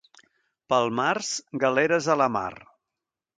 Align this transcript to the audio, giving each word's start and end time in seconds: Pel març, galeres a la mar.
Pel 0.73 0.89
març, 0.99 1.29
galeres 1.65 2.09
a 2.15 2.17
la 2.23 2.29
mar. 2.39 2.49